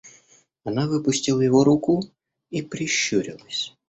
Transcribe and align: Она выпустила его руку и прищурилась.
Она 0.63 0.87
выпустила 0.87 1.41
его 1.41 1.63
руку 1.63 2.01
и 2.49 2.63
прищурилась. 2.63 3.75